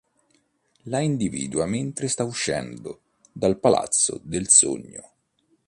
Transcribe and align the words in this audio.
La 0.85 0.97
individua 1.01 1.67
mentre 1.67 2.07
sta 2.07 2.23
uscendo 2.23 3.01
dal 3.31 3.59
palazzo 3.59 4.19
del 4.23 4.49
Sogno. 4.49 5.11